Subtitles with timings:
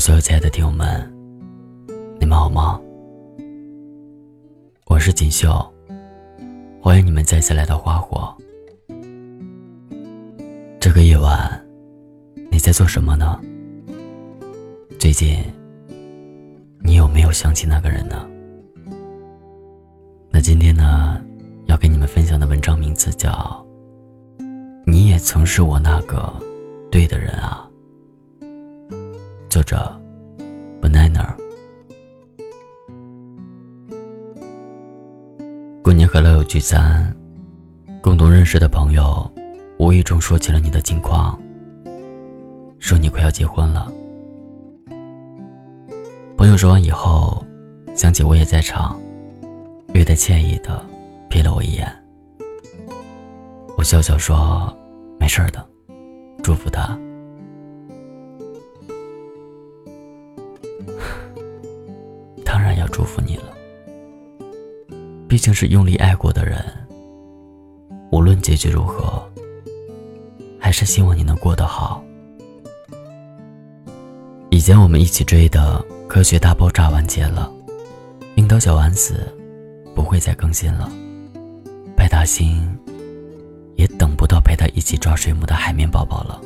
[0.00, 1.12] 所有亲爱的听友们，
[2.18, 2.80] 你们好吗？
[4.86, 5.52] 我是锦绣，
[6.80, 8.34] 欢迎你们再次来到花火。
[10.80, 11.62] 这个夜晚，
[12.50, 13.38] 你在做什么呢？
[14.98, 15.38] 最近，
[16.82, 18.26] 你有没有想起那个人呢？
[20.30, 21.20] 那今天呢，
[21.66, 23.30] 要给你们分享的文章名字叫
[24.86, 26.32] 《你也曾是我那个
[26.90, 27.66] 对的人啊》。
[29.60, 30.00] 作者
[30.80, 31.34] ：banana。
[35.82, 37.14] 过年和老友聚餐，
[38.00, 39.30] 共同认识的朋友
[39.78, 41.38] 无意中说起了你的近况，
[42.78, 43.92] 说你快要结婚了。
[46.38, 47.44] 朋友说完以后，
[47.94, 48.98] 想起我也在场，
[49.88, 50.82] 略带歉意的
[51.28, 51.86] 瞥了我一眼。
[53.76, 54.74] 我笑笑说
[55.20, 55.62] ：“没事的，
[56.42, 56.98] 祝福他。”
[63.00, 63.44] 祝福你了。
[65.26, 66.62] 毕竟是用力爱过的人，
[68.12, 69.26] 无论结局如何，
[70.58, 72.04] 还是希望你能过得好。
[74.50, 77.50] 以前我们一起追的《科学大爆炸》完结了，
[78.34, 79.34] 樱桃小丸子
[79.94, 80.92] 不会再更新了，
[81.96, 82.78] 派大星
[83.76, 86.38] 也等不到陪他一起抓水母的海绵宝宝了。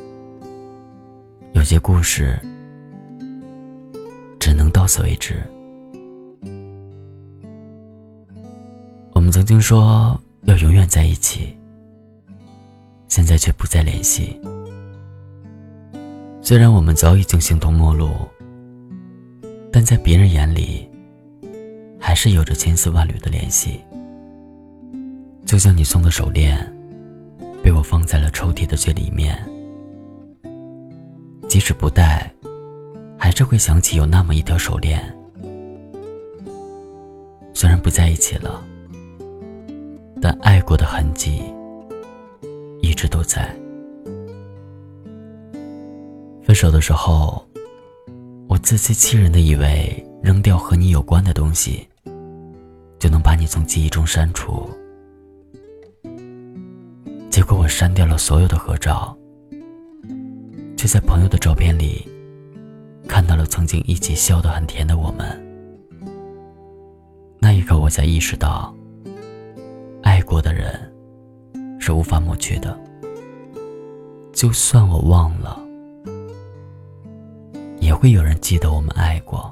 [1.54, 2.38] 有些故事
[4.38, 5.42] 只能到此为止。
[9.24, 11.56] 我们曾经说要永远在一起，
[13.08, 14.38] 现在却不再联系。
[16.42, 18.10] 虽然我们早已经形同陌路，
[19.72, 20.86] 但在别人眼里，
[21.98, 23.80] 还是有着千丝万缕的联系。
[25.46, 26.58] 就像你送的手链，
[27.62, 29.42] 被我放在了抽屉的最里面，
[31.48, 32.30] 即使不戴，
[33.18, 35.02] 还是会想起有那么一条手链。
[37.54, 38.62] 虽然不在一起了。
[40.24, 41.42] 但爱过的痕迹
[42.80, 43.54] 一直都在。
[46.42, 47.46] 分手的时候，
[48.48, 51.86] 我自欺欺人的以为扔掉和你有关的东西，
[52.98, 54.66] 就能把你从记忆中删除。
[57.28, 59.14] 结果我删掉了所有的合照，
[60.74, 62.08] 却在朋友的照片里
[63.06, 65.38] 看到了曾经一起笑得很甜的我们。
[67.40, 68.74] 那一刻，我才意识到。
[70.04, 70.78] 爱过的人
[71.80, 72.78] 是无法抹去的，
[74.34, 75.58] 就算我忘了，
[77.80, 79.50] 也会有人记得我们爱过。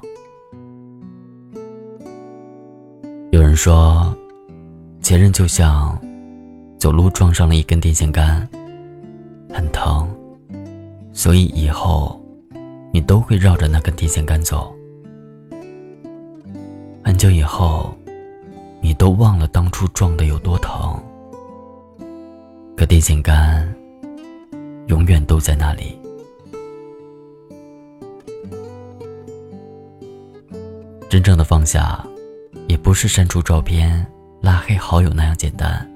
[3.31, 4.15] 有人说，
[5.01, 5.99] 前任就像
[6.77, 8.47] 走路撞上了一根电线杆，
[9.49, 10.07] 很疼，
[11.13, 12.23] 所以以后
[12.91, 14.71] 你都会绕着那根电线杆走。
[17.03, 17.91] 很久以后。
[18.93, 21.01] 都忘了当初撞的有多疼，
[22.75, 23.73] 可电线杆
[24.87, 25.97] 永远都在那里。
[31.09, 32.03] 真正的放下，
[32.67, 34.05] 也不是删除照片、
[34.41, 35.89] 拉黑好友那样简单。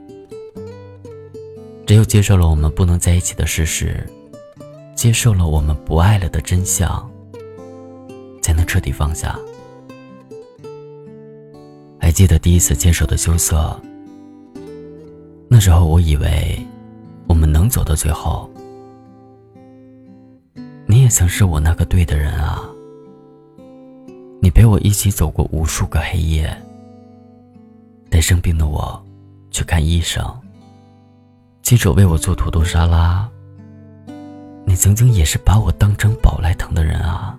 [1.86, 4.06] 只有接受了我们不能在一起的事实，
[4.94, 7.10] 接受了我们不爱了的真相，
[8.44, 9.40] 才能彻底放下。
[12.08, 13.78] 还记得第一次牵手的羞涩。
[15.50, 16.58] 那时候我以为，
[17.28, 18.50] 我们能走到最后。
[20.86, 22.64] 你也曾是我那个对的人啊。
[24.42, 26.50] 你陪我一起走过无数个黑夜，
[28.10, 29.06] 带生病的我
[29.52, 30.26] 去看医生，
[31.62, 33.30] 亲手为我做土豆沙拉。
[34.64, 37.38] 你曾经也是把我当成宝来疼的人啊。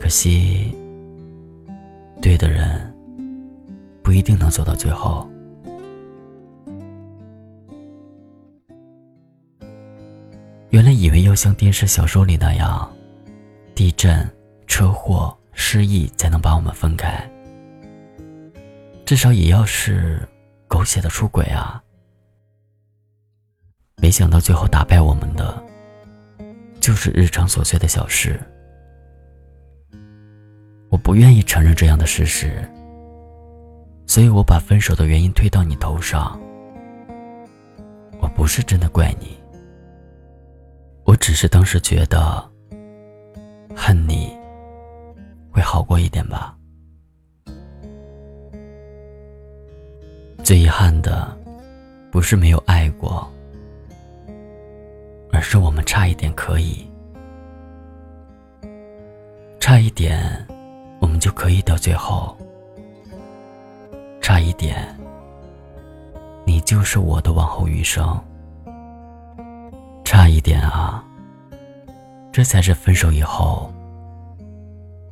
[0.00, 0.74] 可惜。
[2.20, 2.94] 对的人，
[4.02, 5.28] 不一定能走到最后。
[10.70, 12.90] 原来以为要像电视小说里那样，
[13.74, 14.28] 地震、
[14.66, 17.28] 车祸、失忆才能把我们分开，
[19.06, 20.28] 至少也要是
[20.66, 21.82] 狗血的出轨啊！
[23.96, 25.64] 没想到最后打败我们的，
[26.80, 28.38] 就是日常琐碎的小事。
[30.90, 32.66] 我不愿意承认这样的事实，
[34.06, 36.38] 所以我把分手的原因推到你头上。
[38.20, 39.36] 我不是真的怪你，
[41.04, 42.42] 我只是当时觉得
[43.76, 44.36] 恨你
[45.52, 46.56] 会好过一点吧。
[50.42, 51.36] 最遗憾的
[52.10, 53.30] 不是没有爱过，
[55.30, 56.90] 而是我们差一点可以，
[59.60, 60.44] 差一点，
[61.00, 62.36] 我们就可以到最后。
[64.20, 64.94] 差一点，
[66.44, 68.18] 你就是我的往后余生。
[70.04, 71.04] 差一点啊，
[72.32, 73.72] 这才是分手以后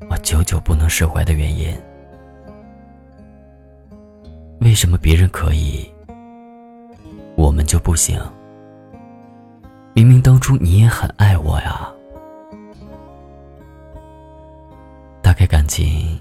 [0.08, 1.74] 我久久不能释怀的原因。
[4.60, 5.90] 为什么别人可以，
[7.36, 8.20] 我们就不行？
[9.94, 11.90] 明明当初你也很爱我呀。
[15.46, 16.19] 感情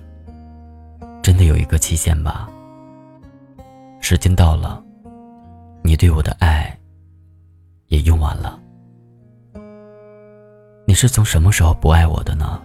[1.23, 2.49] 真的有一个期限吧。
[3.99, 4.83] 时间到了，
[5.83, 6.77] 你对我的爱
[7.87, 8.59] 也用完了。
[10.85, 12.61] 你是从什么时候不爱我的呢？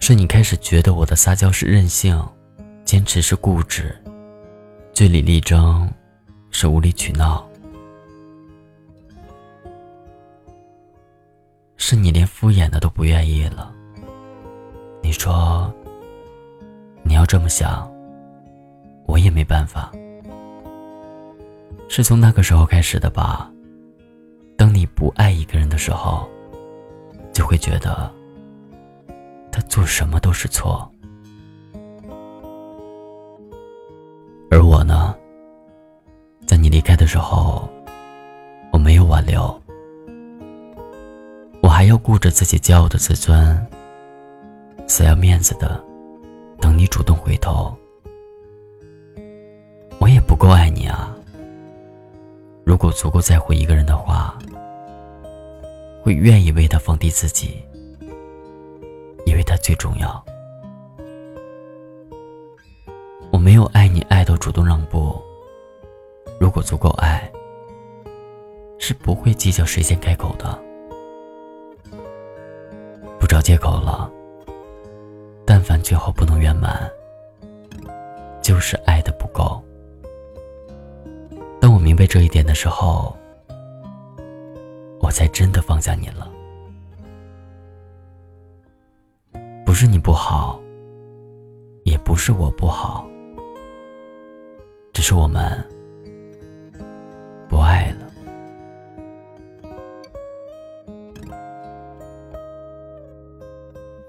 [0.00, 2.20] 是你开始觉得我的撒娇是任性，
[2.84, 3.94] 坚持是固执，
[4.92, 5.88] 据理力争
[6.50, 7.46] 是无理取闹，
[11.76, 13.72] 是你连敷衍的都不愿意了。
[15.12, 15.70] 你说
[17.02, 17.86] 你要这么想。
[19.04, 19.92] 我也没办法，
[21.86, 23.52] 是从那个时候开始的吧。
[24.56, 26.26] 当你不爱一个人的时候，
[27.30, 28.10] 就会觉得
[29.50, 30.90] 他做什么都是错。
[34.50, 35.14] 而我呢，
[36.46, 37.68] 在你离开的时候，
[38.72, 39.60] 我没有挽留，
[41.60, 43.66] 我还要顾着自己骄傲的自尊，
[44.86, 45.82] 死要面子的，
[46.60, 47.74] 等你主动回头。
[49.98, 51.16] 我也不够爱你啊！
[52.64, 54.36] 如果足够在乎一个人的话，
[56.02, 57.62] 会愿意为他放低自己，
[59.24, 60.24] 因为他最重要。
[63.30, 65.20] 我没有爱你爱到主动让步。
[66.38, 67.30] 如果足够爱，
[68.78, 70.58] 是不会计较谁先开口的。
[73.18, 74.10] 不找借口了。
[75.54, 76.90] 但凡最后不能圆满，
[78.40, 79.62] 就是爱的不够。
[81.60, 83.14] 当我明白这一点的时候，
[84.98, 86.26] 我才真的放下你了。
[89.66, 90.58] 不是你不好，
[91.84, 93.06] 也不是我不好，
[94.94, 95.62] 只是我们
[97.46, 98.06] 不爱了。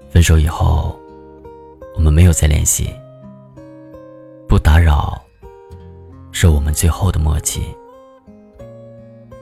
[0.08, 0.98] 分手以后，
[2.14, 2.94] 没有再联系，
[4.48, 5.20] 不打扰。
[6.30, 7.64] 是我们最后的默契，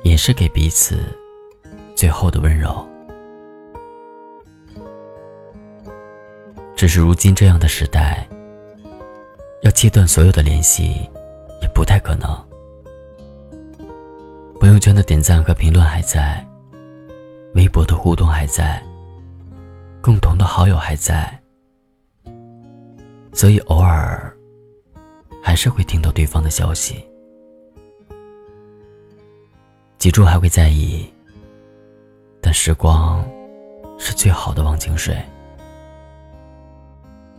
[0.03, 1.05] 也是给彼此
[1.95, 2.83] 最后的温柔。
[6.75, 8.27] 只是如今这样的时代，
[9.61, 10.95] 要切断所有的联系
[11.61, 12.31] 也不太可能。
[14.59, 16.43] 朋友圈的点赞和评论还在，
[17.55, 18.83] 微博的互动还在，
[20.01, 21.42] 共同的好友还在，
[23.33, 24.35] 所以偶尔。
[25.45, 27.05] 还是会听到对方的消息，
[29.99, 31.05] 脊柱还会在意，
[32.41, 33.29] 但时光
[33.99, 35.21] 是最好的忘情水。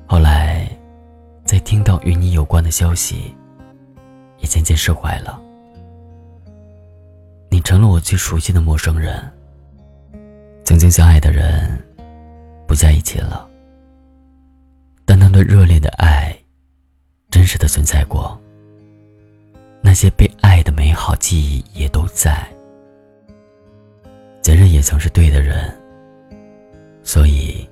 [0.06, 0.68] 后来，
[1.46, 3.34] 在听到与你有关的消息，
[4.40, 5.42] 也渐渐释怀了。
[7.50, 9.32] 你成了我最熟悉的陌生人，
[10.66, 11.82] 曾经相爱的人
[12.68, 13.50] 不在一起了，
[15.06, 16.38] 但那段热烈的爱。
[17.30, 18.40] 真实的存在过，
[19.82, 22.48] 那些被爱的美好记忆也都在。
[24.44, 25.76] 前任也曾是对的人，
[27.04, 27.68] 所以，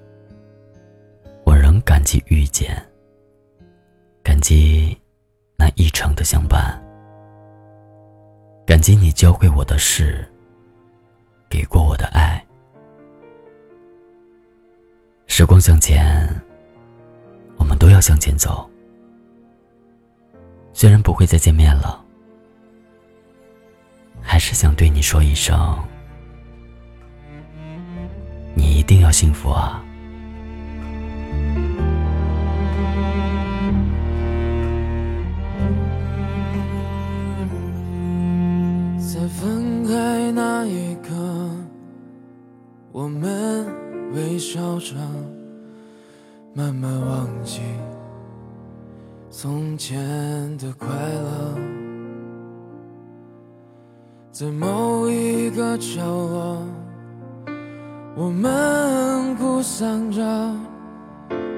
[1.45, 2.75] 我仍感激遇见，
[4.23, 4.99] 感激
[5.57, 6.81] 那一程的相伴，
[8.65, 10.27] 感激你教会我的事，
[11.47, 12.43] 给过我的爱。
[15.27, 16.27] 时光向前，
[17.81, 18.69] 都要向前走。
[20.71, 21.99] 虽然不会再见面了，
[24.21, 25.75] 还是想对你说一声：
[28.53, 29.83] 你一定要幸福啊！
[38.99, 41.09] 在分开那一刻，
[42.91, 43.65] 我们
[44.13, 44.95] 微笑着，
[46.53, 47.61] 慢慢忘记。
[49.29, 49.97] 从前
[50.57, 51.57] 的快乐，
[54.31, 56.57] 在某一个角落，
[58.15, 60.21] 我们哭丧着，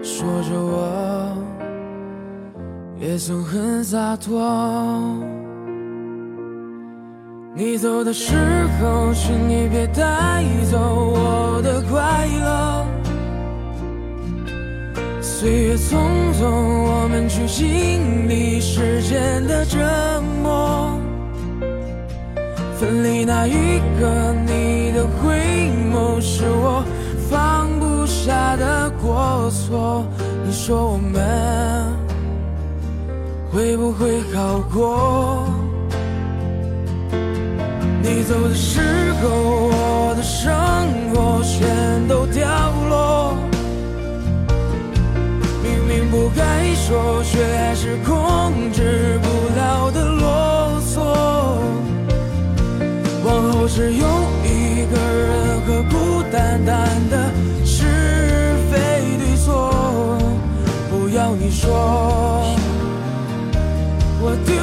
[0.04, 1.36] 说着我
[3.00, 4.40] 也曾很洒脱。
[7.56, 8.36] 你走的时
[8.80, 12.93] 候，请你别带走我的快乐。
[15.44, 15.98] 岁月匆
[16.40, 19.78] 匆，我们去经历时间的折
[20.42, 20.98] 磨。
[22.80, 23.52] 分离那一
[24.00, 25.36] 刻，你的回
[25.92, 26.86] 眸是我
[27.30, 30.06] 放不下的过错。
[30.46, 31.92] 你说我们
[33.52, 35.46] 会不会好过？
[38.02, 38.80] 你走的时
[39.22, 40.50] 候，我的生
[41.14, 41.43] 活
[46.14, 49.28] 不该说，却还是控制不
[49.58, 51.02] 了的啰嗦。
[53.26, 54.06] 往后只有
[54.46, 56.78] 一个人和孤单单
[57.10, 57.32] 的
[57.66, 57.84] 是
[58.72, 58.78] 非
[59.18, 59.74] 对错。
[60.92, 61.74] 不要你说，
[64.22, 64.54] 我丢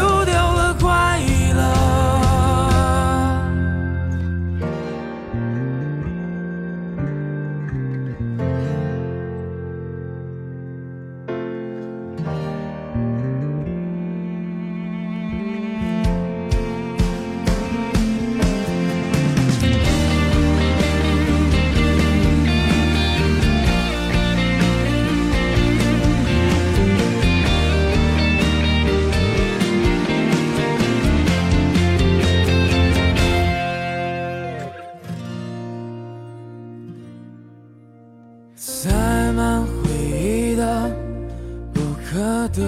[42.49, 42.63] 的，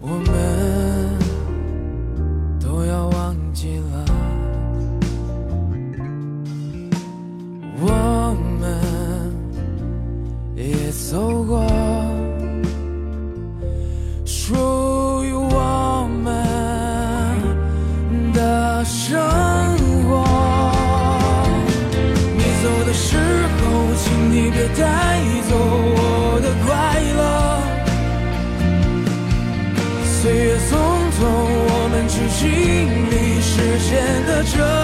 [0.00, 0.26] 我们
[2.60, 4.04] 都要忘记了，
[7.80, 7.86] 我
[8.60, 8.62] 们
[10.56, 11.66] 也走过
[14.24, 14.54] 属
[15.24, 16.32] 于我们
[18.32, 19.18] 的生
[20.08, 20.24] 活。
[22.36, 25.03] 你走的时候，请你别带
[32.44, 34.83] 经历时间的这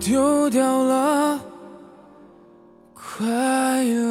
[0.00, 1.38] 丢掉了。
[2.94, 4.09] 快乐。